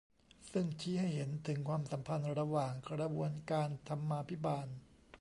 [0.51, 4.67] ซึ่งชี้ให้เห็นถึงความสัมพันธ์ระหว่างกระบวนการธรรมาภิบาล